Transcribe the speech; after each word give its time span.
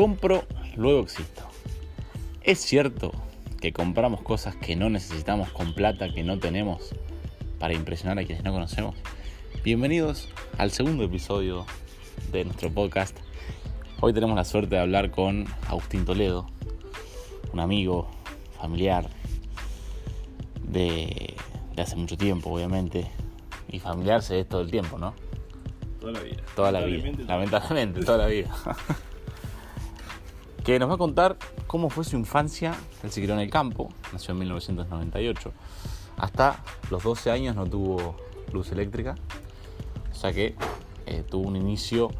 Compro, 0.00 0.44
luego 0.76 1.02
existo. 1.02 1.42
¿Es 2.40 2.58
cierto 2.58 3.12
que 3.60 3.74
compramos 3.74 4.22
cosas 4.22 4.56
que 4.56 4.74
no 4.74 4.88
necesitamos 4.88 5.50
con 5.50 5.74
plata 5.74 6.08
que 6.08 6.24
no 6.24 6.38
tenemos 6.38 6.94
para 7.58 7.74
impresionar 7.74 8.18
a 8.18 8.24
quienes 8.24 8.42
no 8.42 8.50
conocemos? 8.50 8.96
Bienvenidos 9.62 10.30
al 10.56 10.70
segundo 10.70 11.04
episodio 11.04 11.66
de 12.32 12.46
nuestro 12.46 12.70
podcast. 12.70 13.14
Hoy 14.00 14.14
tenemos 14.14 14.36
la 14.36 14.46
suerte 14.46 14.76
de 14.76 14.80
hablar 14.80 15.10
con 15.10 15.44
Agustín 15.68 16.06
Toledo, 16.06 16.46
un 17.52 17.60
amigo, 17.60 18.08
familiar, 18.58 19.06
de, 20.62 21.34
de 21.76 21.82
hace 21.82 21.96
mucho 21.96 22.16
tiempo, 22.16 22.48
obviamente. 22.48 23.06
Y 23.68 23.80
familiar 23.80 24.22
se 24.22 24.40
es 24.40 24.48
todo 24.48 24.62
el 24.62 24.70
tiempo, 24.70 24.96
¿no? 24.96 25.12
Toda 26.00 26.12
la 26.12 26.20
vida. 26.20 26.42
Toda 26.56 26.72
la 26.72 26.80
vida, 26.86 27.12
lamentablemente, 27.26 28.02
toda 28.02 28.16
la 28.16 28.26
vida. 28.28 28.50
que 30.74 30.78
nos 30.78 30.88
va 30.88 30.94
a 30.94 30.98
contar 30.98 31.36
cómo 31.66 31.90
fue 31.90 32.04
su 32.04 32.16
infancia. 32.16 32.76
Él 33.02 33.10
se 33.10 33.20
crió 33.20 33.34
en 33.34 33.40
el 33.40 33.50
campo, 33.50 33.88
nació 34.12 34.32
en 34.32 34.38
1998. 34.38 35.52
Hasta 36.16 36.62
los 36.90 37.02
12 37.02 37.30
años 37.32 37.56
no 37.56 37.66
tuvo 37.66 38.14
luz 38.52 38.70
eléctrica. 38.70 39.16
O 40.12 40.14
sea 40.14 40.32
que 40.32 40.54
eh, 41.06 41.24
tuvo 41.28 41.48
un 41.48 41.56
inicio 41.56 42.10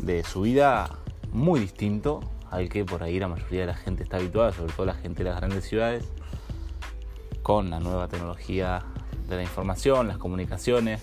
de 0.00 0.24
su 0.24 0.40
vida 0.40 0.98
muy 1.30 1.60
distinto 1.60 2.20
al 2.50 2.68
que 2.68 2.84
por 2.84 3.04
ahí 3.04 3.20
la 3.20 3.28
mayoría 3.28 3.60
de 3.60 3.66
la 3.66 3.74
gente 3.74 4.02
está 4.02 4.16
habituada, 4.16 4.52
sobre 4.52 4.72
todo 4.72 4.86
la 4.86 4.94
gente 4.94 5.22
de 5.22 5.30
las 5.30 5.38
grandes 5.38 5.64
ciudades, 5.64 6.08
con 7.44 7.70
la 7.70 7.78
nueva 7.78 8.08
tecnología 8.08 8.82
de 9.28 9.36
la 9.36 9.42
información, 9.42 10.08
las 10.08 10.18
comunicaciones 10.18 11.00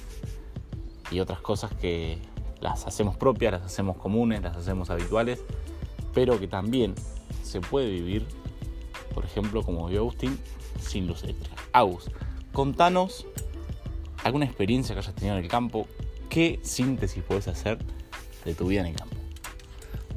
y 1.12 1.22
otras 1.22 1.40
cosas 1.40 1.72
que 1.76 2.18
las 2.60 2.86
hacemos 2.86 3.16
propias, 3.16 3.54
las 3.54 3.64
hacemos 3.64 3.96
comunes, 3.96 4.42
las 4.42 4.58
hacemos 4.58 4.90
habituales, 4.90 5.46
pero 6.18 6.40
que 6.40 6.48
también 6.48 6.96
se 7.44 7.62
puede 7.62 7.92
vivir, 7.92 8.26
por 9.14 9.24
ejemplo, 9.24 9.62
como 9.62 9.88
vio 9.88 10.00
Agustín, 10.00 10.36
sin 10.80 11.06
luz 11.06 11.22
eléctrica. 11.22 11.56
Agus, 11.74 12.10
contanos 12.54 13.28
alguna 14.24 14.46
experiencia 14.46 14.96
que 14.96 15.00
hayas 15.02 15.14
tenido 15.14 15.38
en 15.38 15.44
el 15.44 15.48
campo, 15.48 15.88
qué 16.28 16.60
síntesis 16.64 17.22
puedes 17.24 17.48
hacer 17.48 17.78
de 18.46 18.56
tu 18.56 18.66
vida 18.66 18.82
en 18.82 18.88
el 18.88 18.96
campo. 18.96 19.16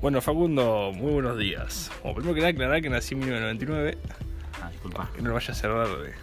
Bueno, 0.01 0.23
Facundo, 0.23 0.91
muy 0.95 1.13
buenos 1.13 1.37
días. 1.39 1.91
Bueno, 2.03 2.15
primero 2.17 2.35
que 2.35 2.41
nada, 2.41 2.51
aclarar 2.53 2.81
que 2.81 2.89
nací 2.89 3.13
en 3.13 3.21
1999. 3.21 3.99
Ah, 4.63 4.71
disculpa. 4.71 5.11
Que 5.15 5.21
no 5.21 5.29
lo 5.29 5.35
vaya 5.35 5.53
a 5.53 5.55
cerrar. 5.55 5.87
De... 5.87 6.15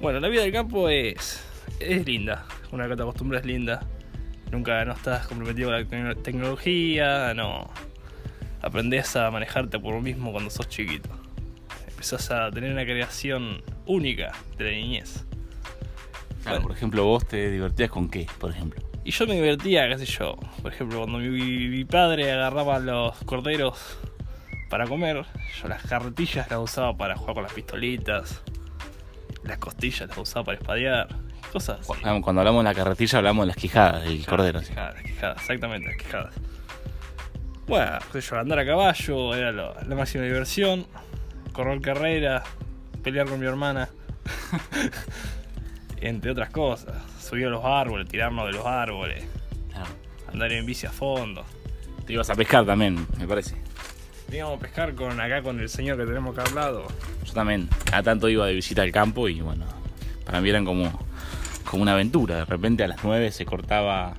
Bueno, 0.00 0.20
la 0.20 0.28
vida 0.28 0.42
del 0.42 0.52
campo 0.52 0.88
es, 0.88 1.42
es 1.80 2.06
linda. 2.06 2.46
Una 2.70 2.86
que 2.88 2.94
te 2.94 3.02
acostumbras 3.02 3.40
es 3.40 3.46
linda. 3.48 3.84
Nunca 4.52 4.84
no 4.84 4.92
estás 4.92 5.26
comprometido 5.26 5.70
con 5.70 5.80
la 5.80 5.84
tec- 6.14 6.22
tecnología, 6.22 7.34
no. 7.34 7.68
Aprendés 8.62 9.16
a 9.16 9.30
manejarte 9.30 9.78
por 9.78 9.94
vos 9.94 10.02
mismo 10.02 10.32
cuando 10.32 10.50
sos 10.50 10.68
chiquito. 10.68 11.08
Empezás 11.88 12.30
a 12.30 12.50
tener 12.50 12.72
una 12.72 12.84
creación 12.84 13.62
única 13.86 14.32
de 14.58 14.64
la 14.64 14.70
niñez. 14.70 15.24
Claro, 16.42 16.56
Bueno. 16.56 16.62
por 16.62 16.72
ejemplo, 16.76 17.04
vos 17.04 17.26
te 17.26 17.50
divertías 17.50 17.90
con 17.90 18.08
qué, 18.08 18.26
por 18.38 18.50
ejemplo. 18.50 18.80
Y 19.04 19.10
yo 19.12 19.26
me 19.26 19.34
divertía, 19.34 19.88
qué 19.88 19.98
sé 19.98 20.06
yo. 20.06 20.36
Por 20.62 20.72
ejemplo, 20.72 20.98
cuando 20.98 21.18
mi, 21.18 21.28
mi 21.68 21.84
padre 21.84 22.30
agarraba 22.32 22.78
los 22.78 23.16
corderos 23.24 23.98
para 24.68 24.86
comer, 24.86 25.24
yo 25.60 25.68
las 25.68 25.82
carretillas 25.82 26.48
las 26.50 26.58
usaba 26.60 26.96
para 26.96 27.16
jugar 27.16 27.34
con 27.34 27.42
las 27.44 27.52
pistolitas. 27.52 28.42
Las 29.42 29.58
costillas 29.58 30.08
las 30.08 30.18
usaba 30.18 30.44
para 30.44 30.58
espadear. 30.58 31.08
Cosas 31.52 31.80
así. 31.80 32.00
Cuando 32.22 32.40
hablamos 32.40 32.62
de 32.62 32.70
la 32.70 32.74
carretilla 32.74 33.18
hablamos 33.18 33.42
de 33.44 33.46
las 33.48 33.56
quijadas 33.56 34.04
del 34.04 34.24
cordero. 34.24 34.58
Las 34.60 34.66
¿sí? 34.68 34.72
quijadas, 34.72 34.94
las 34.94 35.02
quijadas, 35.02 35.40
exactamente, 35.40 35.88
las 35.88 35.96
quijadas. 35.96 36.34
Bueno, 37.70 37.98
qué 38.12 38.20
sé 38.20 38.30
yo, 38.30 38.38
andar 38.40 38.58
a 38.58 38.66
caballo 38.66 39.34
era 39.34 39.52
lo- 39.52 39.74
la 39.86 39.94
máxima 39.94 40.24
diversión. 40.24 40.86
Correr 41.52 41.80
carrera, 41.80 42.42
pelear 43.04 43.28
con 43.28 43.38
mi 43.38 43.46
hermana. 43.46 43.88
Entre 46.00 46.30
otras 46.32 46.50
cosas. 46.50 46.94
Subir 47.22 47.46
a 47.46 47.50
los 47.50 47.64
árboles, 47.64 48.08
tirarnos 48.08 48.46
de 48.46 48.52
los 48.54 48.66
árboles. 48.66 49.24
Claro. 49.70 49.86
Andar 50.32 50.52
en 50.52 50.66
bici 50.66 50.86
a 50.86 50.90
fondo. 50.90 51.44
Te 52.06 52.12
ibas 52.14 52.28
a 52.30 52.34
pescar 52.34 52.64
también, 52.66 53.06
me 53.18 53.28
parece. 53.28 53.56
Íbamos 54.32 54.58
a 54.58 54.60
pescar 54.60 54.94
con 54.94 55.20
acá 55.20 55.40
con 55.42 55.60
el 55.60 55.68
señor 55.68 55.96
que 55.96 56.06
tenemos 56.06 56.36
acá 56.36 56.48
al 56.48 56.54
lado. 56.56 56.86
Yo 57.24 57.32
también, 57.32 57.68
a 57.92 58.02
tanto 58.02 58.28
iba 58.28 58.46
de 58.46 58.54
visita 58.54 58.82
al 58.82 58.90
campo 58.92 59.28
y 59.28 59.40
bueno, 59.40 59.64
para 60.24 60.40
mí 60.40 60.48
eran 60.50 60.64
como, 60.64 60.90
como 61.64 61.82
una 61.82 61.92
aventura. 61.92 62.36
De 62.36 62.44
repente 62.46 62.82
a 62.84 62.88
las 62.88 63.04
9 63.04 63.30
se 63.32 63.44
cortaba 63.44 64.14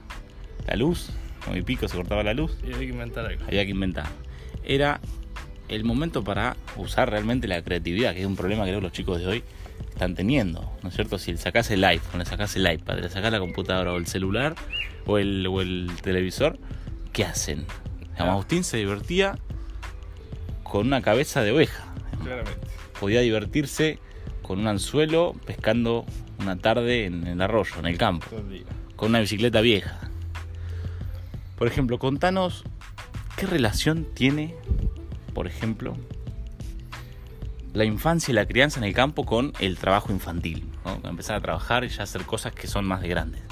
la 0.68 0.76
luz, 0.76 1.12
con 1.44 1.54
mi 1.54 1.62
pico 1.62 1.88
se 1.88 1.96
cortaba 1.98 2.24
la 2.24 2.34
luz, 2.34 2.58
Y 2.64 2.68
había 2.68 2.80
que 2.80 2.86
inventar 2.94 3.26
algo. 3.26 3.44
había 3.46 3.66
que 3.66 3.72
inventar. 3.72 4.06
Era 4.64 5.00
el 5.68 5.84
momento 5.84 6.24
para 6.24 6.56
usar 6.76 7.10
realmente 7.10 7.48
la 7.48 7.62
creatividad, 7.62 8.14
que 8.14 8.22
es 8.22 8.26
un 8.26 8.36
problema 8.36 8.64
que 8.66 8.70
creo 8.72 8.80
que 8.80 8.88
los 8.88 8.92
chicos 8.94 9.20
de 9.20 9.28
hoy 9.28 9.44
están 9.90 10.16
teniendo, 10.16 10.72
¿no 10.84 10.90
es 10.90 10.96
cierto? 10.96 11.18
Si 11.18 11.32
le 11.32 11.38
sacás 11.38 11.72
el 11.72 11.84
iPhone, 11.84 12.20
le 12.20 12.26
sacás 12.26 12.56
el 12.56 12.72
iPad, 12.72 13.00
le 13.00 13.10
sacás 13.10 13.32
la 13.32 13.40
computadora 13.40 13.94
o 13.94 13.98
el 13.98 14.08
celular 14.08 14.56
o 15.06 15.18
el, 15.18 15.48
o 15.48 15.62
el 15.62 15.90
televisor, 16.02 16.58
¿qué 17.14 17.24
hacen? 17.26 17.66
Digamos, 18.12 18.20
Ah. 18.20 18.32
Agustín 18.34 18.64
se 18.64 18.78
divertía 18.78 19.38
con 20.64 20.88
una 20.88 21.02
cabeza 21.02 21.42
de 21.44 21.52
oveja. 21.52 21.86
Claramente. 22.24 22.68
podía 23.00 23.22
divertirse 23.22 23.98
con 24.44 24.60
un 24.60 24.68
anzuelo 24.68 25.34
pescando 25.46 26.06
una 26.40 26.56
tarde 26.58 27.06
en 27.06 27.26
el 27.26 27.42
arroyo, 27.42 27.74
en 27.80 27.86
el 27.88 27.98
campo, 27.98 28.28
con 28.96 29.10
una 29.10 29.20
bicicleta 29.22 29.62
vieja. 29.62 30.11
Por 31.62 31.68
ejemplo, 31.68 32.00
contanos 32.00 32.64
qué 33.38 33.46
relación 33.46 34.08
tiene, 34.16 34.56
por 35.36 35.46
ejemplo, 35.46 35.96
la 37.76 37.86
infancia 37.86 38.32
y 38.32 38.34
la 38.34 38.48
crianza 38.48 38.80
en 38.80 38.84
el 38.84 38.96
campo 38.96 39.28
con 39.28 39.54
el 39.60 39.78
trabajo 39.78 40.12
infantil. 40.12 40.68
¿no? 40.84 41.08
Empezar 41.08 41.36
a 41.36 41.40
trabajar 41.40 41.84
y 41.84 41.90
ya 41.90 42.02
hacer 42.02 42.24
cosas 42.24 42.52
que 42.54 42.66
son 42.66 42.86
más 42.86 43.02
de 43.02 43.10
grandes. 43.10 43.44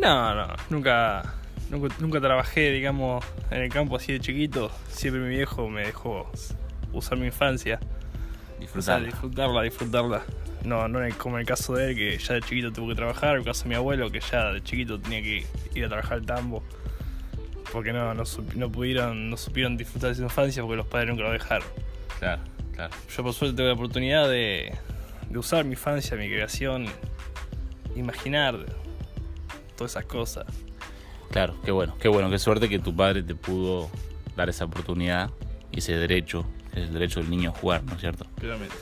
No, 0.00 0.32
no, 0.32 0.46
nunca, 0.70 1.34
nunca, 1.70 1.92
nunca 1.98 2.20
trabajé, 2.20 2.70
digamos, 2.70 3.24
en 3.50 3.62
el 3.62 3.68
campo 3.68 3.96
así 3.96 4.12
de 4.12 4.20
chiquito. 4.20 4.70
Siempre 4.88 5.20
mi 5.20 5.30
viejo 5.30 5.68
me 5.68 5.86
dejó 5.86 6.30
usar 6.92 7.18
mi 7.18 7.26
infancia. 7.26 7.80
O 7.82 8.80
sea, 8.80 9.00
Disfrutar. 9.00 9.04
disfrutarla, 9.06 9.62
disfrutarla. 9.62 10.22
No, 10.66 10.88
no 10.88 10.98
como 11.16 11.36
en 11.36 11.42
el 11.42 11.46
caso 11.46 11.74
de 11.74 11.90
él, 11.90 11.96
que 11.96 12.18
ya 12.18 12.34
de 12.34 12.42
chiquito 12.42 12.72
tuvo 12.72 12.88
que 12.88 12.96
trabajar, 12.96 13.36
o 13.36 13.38
el 13.38 13.44
caso 13.44 13.62
de 13.62 13.68
mi 13.68 13.74
abuelo, 13.76 14.10
que 14.10 14.18
ya 14.18 14.52
de 14.52 14.60
chiquito 14.64 14.98
tenía 14.98 15.22
que 15.22 15.46
ir 15.76 15.84
a 15.84 15.88
trabajar 15.88 16.14
al 16.14 16.26
tambo. 16.26 16.64
Porque 17.70 17.92
no, 17.92 18.12
no, 18.14 18.24
no 18.56 18.72
pudieron, 18.72 19.30
no 19.30 19.36
supieron 19.36 19.76
disfrutar 19.76 20.10
de 20.10 20.16
su 20.16 20.22
infancia 20.24 20.62
porque 20.62 20.76
los 20.76 20.86
padres 20.86 21.10
nunca 21.10 21.22
lo 21.22 21.30
dejaron. 21.30 21.68
Claro, 22.18 22.42
claro. 22.74 22.92
Yo 23.16 23.22
por 23.22 23.32
suerte 23.32 23.56
tuve 23.56 23.68
la 23.68 23.74
oportunidad 23.74 24.28
de, 24.28 24.76
de 25.30 25.38
usar 25.38 25.64
mi 25.64 25.72
infancia, 25.72 26.16
mi 26.16 26.28
creación, 26.28 26.86
imaginar 27.94 28.66
todas 29.76 29.92
esas 29.92 30.06
cosas. 30.06 30.46
Claro, 31.30 31.54
qué 31.64 31.70
bueno, 31.70 31.96
qué 32.00 32.08
bueno, 32.08 32.28
qué 32.28 32.40
suerte 32.40 32.68
que 32.68 32.80
tu 32.80 32.94
padre 32.94 33.22
te 33.22 33.36
pudo 33.36 33.88
dar 34.34 34.48
esa 34.48 34.64
oportunidad 34.64 35.30
y 35.70 35.78
ese 35.78 35.94
derecho, 35.96 36.44
que 36.74 36.80
es 36.80 36.88
el 36.88 36.92
derecho 36.92 37.20
del 37.20 37.30
niño 37.30 37.50
a 37.50 37.52
jugar, 37.52 37.84
¿no 37.84 37.94
es 37.94 38.00
cierto? 38.00 38.26
Claramente. 38.40 38.74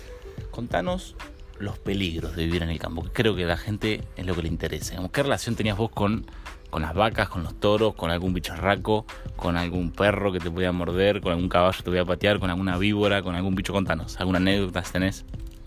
Contanos 0.51 1.15
los 1.59 1.79
peligros 1.79 2.35
de 2.37 2.45
vivir 2.45 2.63
en 2.63 2.71
el 2.71 2.79
campo, 2.79 3.03
que 3.05 3.11
creo 3.11 3.37
que 3.37 3.45
a 3.45 3.49
la 3.49 3.57
gente 3.57 4.03
es 4.17 4.27
lo 4.27 4.35
que 4.35 4.43
le 4.43 4.49
interesa. 4.49 4.97
¿Qué 5.13 5.23
relación 5.23 5.55
tenías 5.55 5.77
vos 5.77 5.91
con, 5.91 6.27
con 6.71 6.83
las 6.83 6.95
vacas, 6.95 7.29
con 7.29 7.43
los 7.43 7.59
toros, 7.61 7.95
con 7.95 8.11
algún 8.11 8.35
bicharraco, 8.35 9.07
con 9.37 9.57
algún 9.57 9.93
perro 9.93 10.33
que 10.33 10.41
te 10.41 10.51
podía 10.51 10.73
morder, 10.73 11.21
con 11.21 11.33
algún 11.33 11.49
caballo 11.49 11.77
que 11.77 11.85
te 11.85 11.91
podía 11.91 12.05
patear, 12.05 12.39
con 12.39 12.51
alguna 12.51 12.77
víbora, 12.77 13.23
con 13.23 13.35
algún 13.35 13.55
bicho? 13.55 13.73
Contanos, 13.73 14.19
¿alguna 14.21 14.39
anécdota 14.39 14.83
tenés? 14.83 15.25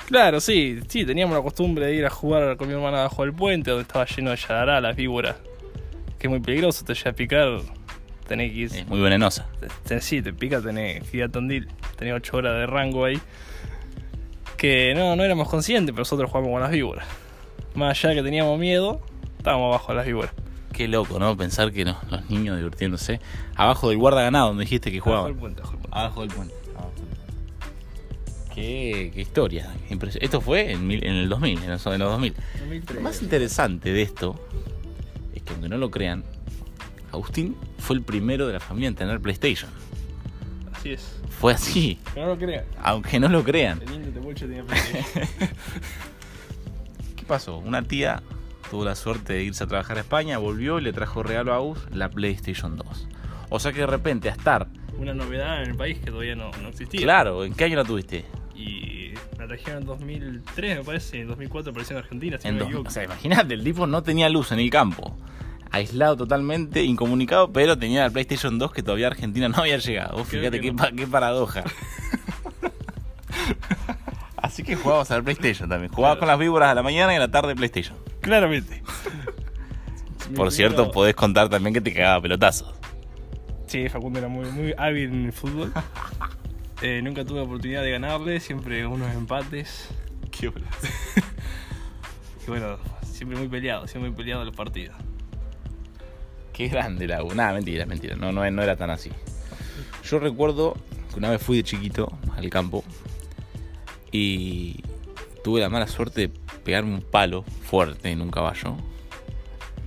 Claro, 0.07 0.39
sí, 0.39 0.79
sí, 0.87 1.05
teníamos 1.05 1.35
la 1.35 1.43
costumbre 1.43 1.87
de 1.87 1.95
ir 1.95 2.05
a 2.05 2.09
jugar 2.09 2.55
con 2.55 2.67
mi 2.67 2.73
hermana 2.73 2.99
abajo 2.99 3.23
del 3.23 3.33
puente, 3.33 3.71
donde 3.71 3.81
estaba 3.81 4.05
lleno 4.05 4.31
de 4.31 4.37
yadará, 4.37 4.79
las 4.79 4.95
víboras. 4.95 5.35
Que 6.17 6.27
es 6.27 6.31
muy 6.31 6.39
peligroso, 6.39 6.85
te 6.85 6.93
llega 6.93 7.11
a 7.11 7.13
picar, 7.13 7.59
tenés 8.27 8.51
que 8.51 8.57
ir. 8.57 8.73
Es 8.73 8.87
muy 8.87 9.01
venenosa. 9.01 9.47
sí, 9.99 10.21
te 10.21 10.31
pica, 10.33 10.61
tenés 10.61 11.03
que 11.09 11.17
ir 11.17 11.23
a 11.23 11.29
Tandil. 11.29 11.67
Tenés 11.97 12.13
8 12.13 12.37
horas 12.37 12.53
de 12.53 12.67
rango 12.67 13.05
ahí. 13.05 13.19
Que 14.57 14.93
no, 14.95 15.15
no 15.15 15.23
éramos 15.23 15.47
conscientes, 15.49 15.93
pero 15.93 16.01
nosotros 16.01 16.29
jugamos 16.31 16.51
con 16.51 16.61
las 16.61 16.71
víboras. 16.71 17.07
Más 17.75 17.97
allá 17.97 18.09
de 18.09 18.15
que 18.15 18.23
teníamos 18.23 18.57
miedo, 18.59 19.01
estábamos 19.37 19.67
abajo 19.75 19.91
de 19.91 19.97
las 19.97 20.05
víboras. 20.07 20.31
Qué 20.73 20.87
loco, 20.87 21.19
¿no? 21.19 21.35
Pensar 21.37 21.71
que 21.71 21.85
no- 21.85 21.97
los 22.09 22.29
niños 22.29 22.57
divirtiéndose 22.57 23.19
abajo 23.55 23.89
del 23.89 23.97
guarda 23.97 24.21
ganado 24.23 24.47
donde 24.49 24.63
dijiste 24.63 24.91
que 24.91 24.97
Abajo 24.97 25.09
jugaban. 25.11 25.31
del 25.31 25.39
puente, 25.39 25.61
abajo 25.61 25.71
del 25.71 25.79
puente. 25.81 25.95
Abajo 25.97 26.21
del 26.21 26.29
puente. 26.29 26.53
Qué, 28.53 29.11
qué 29.13 29.21
historia. 29.21 29.71
Esto 30.19 30.41
fue 30.41 30.71
en, 30.71 30.87
mil- 30.87 31.03
en 31.05 31.13
el 31.13 31.29
2000, 31.29 31.63
en 31.63 31.69
los, 31.69 31.85
en 31.85 31.99
los 31.99 32.09
2000. 32.11 32.33
Lo 32.95 33.01
más 33.01 33.21
interesante 33.21 33.93
de 33.93 34.01
esto 34.01 34.39
es 35.35 35.43
que 35.43 35.53
aunque 35.53 35.69
no 35.69 35.77
lo 35.77 35.91
crean, 35.91 36.23
Agustín 37.11 37.55
fue 37.77 37.95
el 37.95 38.01
primero 38.01 38.47
de 38.47 38.53
la 38.53 38.59
familia 38.59 38.87
en 38.87 38.95
tener 38.95 39.19
PlayStation. 39.19 39.69
Así 40.87 40.93
es. 40.93 41.19
Fue 41.39 41.53
así, 41.53 41.99
Que 42.13 42.19
no 42.21 42.27
lo 42.27 42.37
crean. 42.37 42.65
aunque 42.81 43.19
no 43.19 43.27
lo 43.29 43.43
crean. 43.43 43.81
El 43.81 44.13
Temucho 44.13 44.45
tenía. 44.47 44.63
¿Qué 47.15 47.23
pasó? 47.27 47.57
Una 47.57 47.81
tía 47.83 48.21
tuvo 48.69 48.85
la 48.85 48.95
suerte 48.95 49.33
de 49.33 49.43
irse 49.43 49.63
a 49.63 49.67
trabajar 49.67 49.97
a 49.97 50.01
España, 50.01 50.37
volvió 50.37 50.79
y 50.79 50.81
le 50.81 50.93
trajo 50.93 51.23
regalo 51.23 51.53
a 51.53 51.57
Agus 51.57 51.79
la 51.91 52.09
PlayStation 52.09 52.75
2. 52.75 53.07
O 53.49 53.59
sea 53.59 53.71
que 53.71 53.79
de 53.81 53.87
repente 53.87 54.29
a 54.29 54.33
estar, 54.33 54.67
Una 54.97 55.13
novedad 55.13 55.63
en 55.63 55.71
el 55.71 55.77
país 55.77 55.99
que 55.99 56.07
todavía 56.11 56.35
no, 56.35 56.51
no 56.61 56.69
existía. 56.69 57.01
claro, 57.01 57.43
¿en 57.45 57.53
qué 57.53 57.65
año 57.65 57.77
la 57.77 57.83
tuviste? 57.85 58.25
Y 58.55 59.13
la 59.37 59.47
trajeron 59.47 59.81
en 59.83 59.87
2003, 59.87 60.77
me 60.79 60.83
parece, 60.83 61.21
en 61.21 61.27
2004 61.27 61.71
apareció 61.71 61.95
en 61.97 62.03
Argentina, 62.03 62.37
si 62.39 62.47
En 62.47 62.55
no 62.55 62.57
me 62.57 62.59
dos- 62.63 62.69
equivoco. 62.69 62.89
o 62.89 62.91
sea, 62.91 63.03
imagínate, 63.03 63.53
el 63.53 63.63
tipo 63.63 63.87
no 63.87 64.03
tenía 64.03 64.27
luz 64.29 64.51
en 64.51 64.59
el 64.59 64.69
campo. 64.69 65.15
Aislado 65.71 66.15
totalmente, 66.17 66.83
incomunicado, 66.83 67.51
pero 67.51 67.77
tenía 67.77 68.03
la 68.03 68.09
PlayStation 68.09 68.57
2 68.59 68.71
que 68.71 68.83
todavía 68.83 69.07
Argentina 69.07 69.49
no 69.49 69.57
había 69.57 69.77
llegado. 69.77 70.23
Fíjate 70.25 70.59
qué, 70.61 70.71
no. 70.71 70.77
pa- 70.77 70.91
qué 70.91 71.07
paradoja. 71.07 71.63
Así 74.37 74.63
que 74.63 74.75
jugabas 74.75 75.11
al 75.11 75.23
PlayStation 75.23 75.69
también. 75.69 75.91
Jugabas 75.91 76.17
Claro. 76.17 76.19
con 76.19 76.27
las 76.29 76.39
víboras 76.39 76.69
a 76.69 76.75
la 76.75 76.83
mañana 76.83 77.13
y 77.13 77.17
a 77.17 77.19
la 77.19 77.31
tarde 77.31 77.55
PlayStation. 77.55 77.97
Claramente. 78.21 78.81
Por 80.35 80.51
cierto, 80.51 80.75
primero- 80.77 80.91
podés 80.91 81.15
contar 81.15 81.49
también 81.49 81.73
que 81.73 81.81
te 81.81 81.93
cagaba 81.93 82.21
pelotazos. 82.21 82.73
Sí, 83.67 83.89
Facundo 83.89 84.19
era 84.19 84.27
muy, 84.29 84.49
muy 84.51 84.73
hábil 84.77 85.09
en 85.09 85.25
el 85.25 85.33
fútbol. 85.33 85.73
Eh, 86.81 87.01
nunca 87.03 87.25
tuve 87.25 87.41
oportunidad 87.41 87.81
de 87.83 87.91
ganarle, 87.91 88.39
siempre 88.39 88.85
unos 88.85 89.11
empates. 89.13 89.89
Qué 90.31 90.47
Y 90.47 92.49
bueno, 92.49 92.77
siempre 93.03 93.37
muy 93.37 93.47
peleado, 93.49 93.87
siempre 93.87 94.09
muy 94.09 94.17
peleado 94.17 94.45
los 94.45 94.55
partidos. 94.55 94.95
Qué 96.57 96.69
grande 96.69 97.05
la 97.05 97.23
U. 97.23 97.35
Nada, 97.35 97.53
mentira, 97.53 97.85
mentira. 97.85 98.15
No, 98.15 98.31
no, 98.31 98.49
no 98.49 98.63
era 98.63 98.75
tan 98.75 98.89
así. 98.89 99.11
Yo 100.03 100.17
recuerdo 100.17 100.75
que 101.13 101.19
una 101.19 101.29
vez 101.29 101.39
fui 101.39 101.57
de 101.57 101.63
chiquito 101.63 102.17
al 102.35 102.49
campo 102.49 102.83
y 104.11 104.81
tuve 105.43 105.61
la 105.61 105.69
mala 105.69 105.85
suerte 105.85 106.21
de 106.21 106.29
pegarme 106.63 106.95
un 106.95 107.01
palo 107.01 107.43
fuerte 107.43 108.09
en 108.09 108.23
un 108.23 108.31
caballo. 108.31 108.75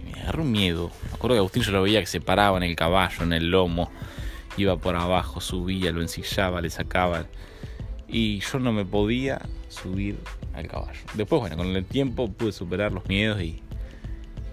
Y 0.00 0.12
me 0.12 0.20
agarró 0.20 0.44
un 0.44 0.52
miedo. 0.52 0.92
Me 1.08 1.14
acuerdo 1.14 1.34
que 1.34 1.38
Agustín 1.38 1.64
yo 1.64 1.72
lo 1.72 1.82
veía 1.82 1.98
que 1.98 2.06
se 2.06 2.20
paraba 2.20 2.56
en 2.58 2.62
el 2.62 2.76
caballo, 2.76 3.24
en 3.24 3.32
el 3.32 3.50
lomo. 3.50 3.90
Iba 4.56 4.76
por 4.76 4.94
abajo, 4.94 5.40
subía, 5.40 5.90
lo 5.90 6.02
ensillaba, 6.02 6.60
le 6.60 6.70
sacaba. 6.70 7.26
Y 8.06 8.38
yo 8.38 8.60
no 8.60 8.72
me 8.72 8.84
podía 8.84 9.40
subir 9.68 10.20
al 10.54 10.68
caballo. 10.68 11.00
Después, 11.14 11.40
bueno, 11.40 11.56
con 11.56 11.66
el 11.66 11.84
tiempo 11.84 12.30
pude 12.30 12.52
superar 12.52 12.92
los 12.92 13.06
miedos 13.06 13.42
y, 13.42 13.60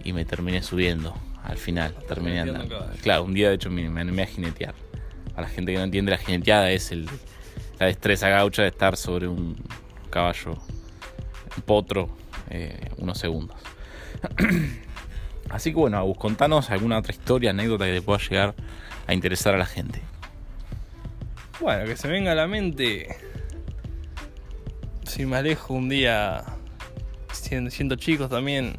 y 0.03 0.13
me 0.13 0.25
terminé 0.25 0.63
subiendo. 0.63 1.13
Al 1.47 1.57
final, 1.57 1.95
terminé 2.07 2.41
andando. 2.41 2.91
Claro, 3.01 3.23
un 3.23 3.33
día 3.33 3.49
de 3.49 3.55
hecho 3.55 3.69
me, 3.69 3.89
me 3.89 4.01
animé 4.01 4.23
a 4.23 4.27
jinetear. 4.27 4.75
A 5.33 5.41
la 5.41 5.47
gente 5.47 5.71
que 5.71 5.77
no 5.77 5.85
entiende, 5.85 6.11
la 6.11 6.17
jineteada 6.17 6.71
es 6.71 6.91
el, 6.91 7.09
la 7.79 7.85
destreza 7.85 8.27
gaucha 8.27 8.63
de 8.63 8.67
estar 8.67 8.97
sobre 8.97 9.29
un 9.29 9.55
caballo, 10.09 10.57
un 11.55 11.63
potro, 11.63 12.09
eh, 12.49 12.89
unos 12.97 13.17
segundos. 13.17 13.55
Así 15.49 15.71
que 15.71 15.77
bueno, 15.77 15.97
Agus, 15.97 16.17
contanos 16.17 16.69
alguna 16.69 16.97
otra 16.97 17.13
historia, 17.13 17.51
anécdota 17.51 17.85
que 17.85 17.93
te 17.93 18.01
pueda 18.01 18.19
llegar 18.19 18.55
a 19.07 19.13
interesar 19.13 19.55
a 19.55 19.57
la 19.57 19.65
gente. 19.65 20.01
Bueno, 21.61 21.85
que 21.85 21.95
se 21.95 22.09
venga 22.09 22.33
a 22.33 22.35
la 22.35 22.47
mente. 22.47 23.07
Si 25.03 25.25
me 25.25 25.37
alejo 25.37 25.73
un 25.73 25.87
día, 25.87 26.43
siendo, 27.31 27.71
siendo 27.71 27.95
chicos 27.95 28.29
también, 28.29 28.75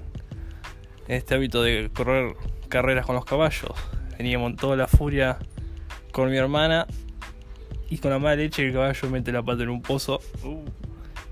este 1.08 1.34
hábito 1.34 1.62
de 1.62 1.90
correr 1.94 2.36
carreras 2.68 3.06
con 3.06 3.14
los 3.14 3.24
caballos. 3.24 3.72
Veníamos 4.16 4.56
toda 4.56 4.76
la 4.76 4.86
furia 4.86 5.38
con 6.12 6.30
mi 6.30 6.36
hermana 6.36 6.86
y 7.90 7.98
con 7.98 8.10
la 8.10 8.18
mala 8.18 8.36
leche 8.36 8.66
el 8.66 8.72
caballo 8.72 9.10
mete 9.10 9.32
la 9.32 9.42
pata 9.42 9.62
en 9.62 9.68
un 9.70 9.82
pozo. 9.82 10.20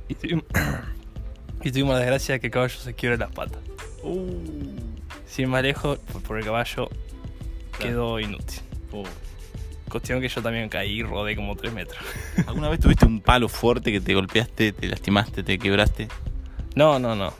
Y, 0.08 0.14
tuvimos, 0.14 0.44
y 1.62 1.70
tuvimos 1.70 1.94
la 1.94 2.00
desgracia 2.00 2.34
de 2.34 2.40
que 2.40 2.46
el 2.46 2.52
caballo 2.52 2.78
se 2.78 2.94
quiebra 2.94 3.18
las 3.18 3.32
patas. 3.32 3.60
Sin 5.26 5.48
más 5.50 5.62
lejos, 5.62 5.98
por, 5.98 6.22
por 6.22 6.38
el 6.38 6.44
caballo 6.44 6.88
quedó 7.78 8.20
inútil. 8.20 8.60
Cuestión 9.90 10.20
que 10.20 10.28
yo 10.28 10.42
también 10.42 10.68
caí 10.68 10.98
y 10.98 11.02
rodé 11.02 11.36
como 11.36 11.54
3 11.56 11.72
metros. 11.72 11.98
¿Alguna 12.46 12.68
vez 12.68 12.80
tuviste 12.80 13.06
un 13.06 13.20
palo 13.20 13.48
fuerte 13.48 13.92
que 13.92 14.00
te 14.00 14.14
golpeaste, 14.14 14.72
te 14.72 14.88
lastimaste, 14.88 15.42
te 15.42 15.58
quebraste? 15.58 16.08
No, 16.74 16.98
no, 16.98 17.14
no. 17.14 17.32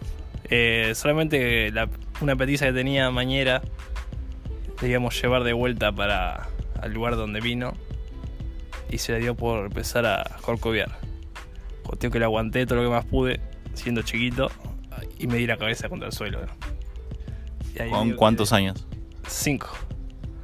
Eh, 0.49 0.93
solamente 0.95 1.71
la- 1.73 1.89
una 2.21 2.37
petiza 2.37 2.67
que 2.67 2.73
tenía 2.73 3.11
mañera 3.11 3.63
debíamos 4.81 5.21
llevar 5.21 5.43
de 5.45 5.53
vuelta 5.53 5.93
para 5.93 6.49
al 6.81 6.93
lugar 6.93 7.17
donde 7.17 7.41
vino 7.41 7.75
y 8.91 8.99
se 8.99 9.13
le 9.13 9.19
dio 9.21 9.35
por 9.35 9.67
empezar 9.67 10.07
a 10.07 10.37
corcoviar. 10.43 10.99
Cuestión 11.83 12.13
que 12.13 12.19
le 12.19 12.25
aguanté 12.25 12.67
todo 12.67 12.77
lo 12.77 12.85
que 12.85 12.91
más 12.95 13.05
pude, 13.05 13.41
siendo 13.75 14.03
chiquito, 14.03 14.51
y 15.19 15.27
me 15.27 15.37
di 15.39 15.47
la 15.47 15.57
cabeza 15.57 15.89
contra 15.89 16.09
el 16.09 16.13
suelo. 16.13 16.41
¿Con 17.91 18.13
cuántos 18.13 18.51
que- 18.51 18.57
años? 18.57 18.87
Cinco. 19.27 19.69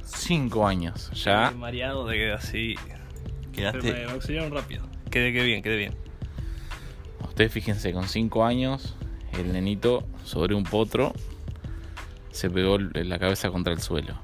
Cinco 0.03 0.67
años. 0.67 1.09
Ya 1.13 1.45
Estoy 1.45 1.59
Mareado 1.59 2.07
de 2.07 2.17
que 2.17 2.31
así. 2.31 2.75
Pero 3.55 3.71
quedaste. 3.71 3.93
me 3.93 4.03
auxiliaron 4.11 4.51
rápido. 4.51 4.83
Quedé, 5.09 5.31
quedé 5.31 5.45
bien, 5.45 5.61
quedé 5.63 5.77
bien. 5.77 5.95
Ustedes 7.27 7.51
fíjense, 7.51 7.93
con 7.93 8.07
5 8.07 8.45
años, 8.45 8.95
el 9.37 9.53
nenito 9.53 10.05
sobre 10.23 10.53
un 10.53 10.63
potro 10.63 11.13
se 12.33 12.49
pegó 12.49 12.77
la 12.79 13.19
cabeza 13.19 13.51
contra 13.51 13.71
el 13.71 13.79
suelo. 13.79 14.15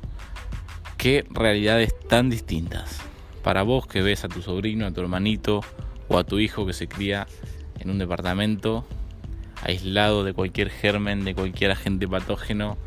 Qué 0.98 1.26
realidades 1.30 1.98
tan 2.10 2.30
distintas. 2.30 3.00
Para 3.44 3.64
vos 3.64 3.88
que 3.88 4.02
ves 4.02 4.26
a 4.26 4.28
tu 4.28 4.42
sobrino, 4.42 4.86
a 4.86 4.92
tu 4.92 5.00
hermanito 5.00 5.62
o 6.10 6.18
a 6.18 6.26
tu 6.26 6.40
hijo 6.40 6.66
que 6.66 6.74
se 6.74 6.88
cría 6.88 7.28
en 7.80 7.90
un 7.90 8.00
departamento 8.00 8.86
aislado 9.64 10.24
de 10.24 10.34
cualquier 10.34 10.70
germen, 10.70 11.24
de 11.24 11.36
cualquier 11.36 11.72
agente 11.72 12.08
patógeno, 12.08 12.78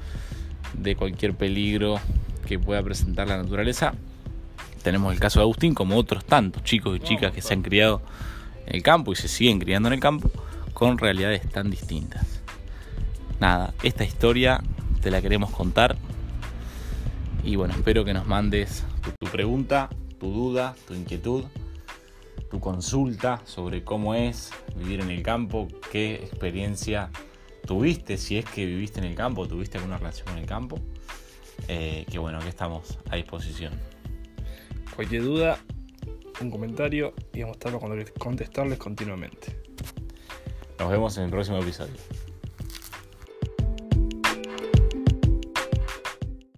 de 0.75 0.97
cualquier 0.97 1.35
peligro 1.35 1.99
que 2.47 2.59
pueda 2.59 2.83
presentar 2.83 3.29
la 3.29 3.39
naturaleza. 3.39 3.95
Tenemos 4.83 5.13
el 5.13 5.21
caso 5.21 5.39
de 5.39 5.45
Agustín, 5.45 5.75
como 5.75 5.97
otros 5.97 6.25
tantos 6.25 6.65
chicos 6.65 6.97
y 6.97 7.01
chicas 7.01 7.33
que 7.33 7.41
se 7.41 7.55
han 7.55 7.63
criado 7.63 8.03
en 8.67 8.75
el 8.75 8.83
campo 8.83 9.13
y 9.13 9.17
se 9.17 9.29
siguen 9.29 9.61
criando 9.61 9.89
en 9.89 9.95
el 9.95 10.01
campo 10.01 10.31
con 10.75 10.99
realidades 10.99 11.49
tan 11.49 11.71
distintas. 11.71 12.43
Nada, 13.39 13.75
esta 13.83 14.05
historia 14.05 14.61
te 15.03 15.11
la 15.11 15.21
queremos 15.21 15.51
contar 15.51 15.97
y 17.45 17.57
bueno, 17.57 17.75
espero 17.75 18.05
que 18.05 18.15
nos 18.15 18.27
mandes 18.27 18.85
tu, 19.03 19.11
tu 19.19 19.27
pregunta, 19.31 19.91
tu 20.19 20.31
duda, 20.31 20.77
tu 20.87 20.95
inquietud, 20.95 21.45
tu 22.51 22.61
consulta 22.61 23.43
sobre 23.45 23.83
cómo 23.83 24.15
es 24.15 24.53
vivir 24.77 25.01
en 25.01 25.11
el 25.11 25.23
campo, 25.23 25.69
qué 25.91 26.15
experiencia 26.15 27.11
tuviste, 27.67 28.17
si 28.17 28.39
es 28.39 28.45
que 28.45 28.65
viviste 28.65 29.01
en 29.01 29.07
el 29.07 29.15
campo, 29.15 29.49
tuviste 29.49 29.79
alguna 29.79 29.99
relación 29.99 30.29
con 30.29 30.39
el 30.39 30.47
campo. 30.47 30.79
Eh, 31.69 32.07
que 32.11 32.19
bueno, 32.19 32.39
que 32.41 32.49
estamos 32.49 32.99
a 33.11 33.17
disposición. 33.17 33.73
Cualquier 34.95 35.23
duda, 35.23 35.59
un 36.41 36.51
comentario 36.51 37.15
y 37.33 37.43
vamos 37.43 37.57
a 37.65 37.69
estar 37.69 38.13
contestarles 38.19 38.79
continuamente. 38.79 39.57
Nos 40.79 40.91
vemos 40.91 41.17
en 41.19 41.25
el 41.25 41.31
próximo 41.31 41.59
episodio. 41.59 41.95